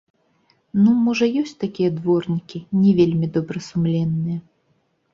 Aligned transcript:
Ну, 0.85 0.89
можа 1.09 1.25
ёсць 1.43 1.53
такія 1.65 1.89
дворнікі, 1.99 2.65
не 2.81 2.97
вельмі 3.03 3.33
добрасумленныя. 3.39 4.39